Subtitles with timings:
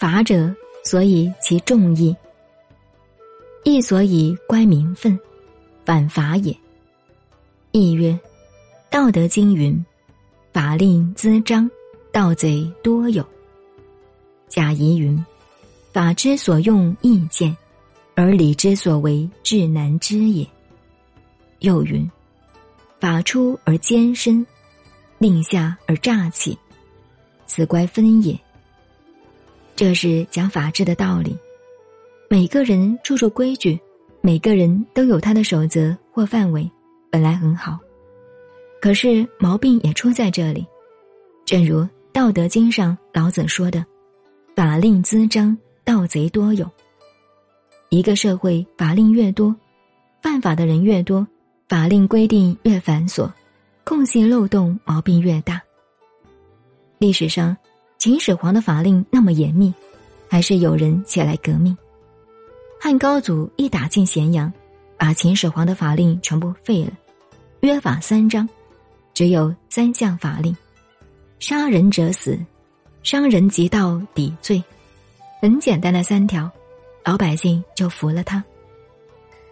[0.00, 0.50] 法者，
[0.82, 2.16] 所以其重义；
[3.64, 5.20] 亦所以乖民愤，
[5.84, 6.56] 反法也。
[7.72, 8.12] 亦曰：
[8.88, 9.84] 《道德经》云
[10.54, 11.70] ：“法令滋章，
[12.10, 13.22] 盗贼多有。”
[14.48, 15.22] 贾谊云
[15.92, 17.54] ：“法之所用，易见；
[18.14, 20.48] 而礼之所为，至难知也。”
[21.60, 22.10] 又云
[22.98, 24.46] ：“法出而艰深，
[25.18, 26.58] 令下而诈起，
[27.46, 28.34] 此乖分也。”
[29.80, 31.34] 这是讲法治的道理。
[32.28, 33.80] 每个人注重规矩，
[34.20, 36.70] 每个人都有他的守则或范围，
[37.10, 37.78] 本来很好。
[38.78, 40.66] 可是毛病也出在这里，
[41.46, 41.78] 正如
[42.12, 43.82] 《道德经》上老子说的。
[44.54, 46.70] 法令滋章，盗贼多有。
[47.88, 49.56] 一个社会法令越多，
[50.20, 51.26] 犯法的人越多，
[51.70, 53.32] 法令规定越繁琐，
[53.84, 55.58] 空隙漏洞毛病越大。
[56.98, 57.56] 历史上，
[58.00, 59.74] 秦始皇的法令那么严密，
[60.26, 61.76] 还是有人起来革命。
[62.80, 64.50] 汉高祖一打进咸阳，
[64.96, 66.92] 把秦始皇的法令全部废了，
[67.60, 68.48] 约法三章，
[69.12, 70.56] 只有三项法令：
[71.40, 72.38] 杀人者死。
[73.02, 74.62] 伤人及盗抵罪，
[75.42, 76.50] 很简单的三条，
[77.04, 78.42] 老百姓就服了他。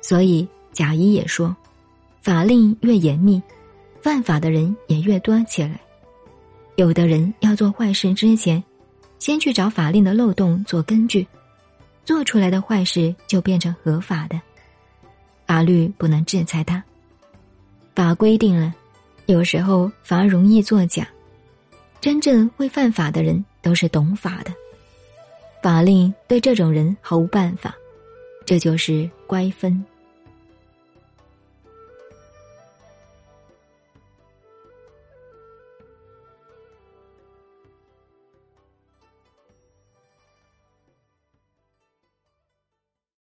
[0.00, 1.54] 所以贾谊也说，
[2.22, 3.42] 法令越严密，
[4.02, 5.78] 犯法的人也越多起来。
[6.78, 8.62] 有的人要做坏事之前，
[9.18, 11.26] 先去找法令的漏洞做根据，
[12.04, 14.40] 做出来的坏事就变成合法的，
[15.44, 16.80] 法律不能制裁他。
[17.96, 18.72] 法规定了，
[19.26, 21.04] 有时候反而容易作假。
[22.00, 24.52] 真正会犯法的人都是懂法的，
[25.60, 27.74] 法令对这种人毫无办法，
[28.46, 29.84] 这就是乖分。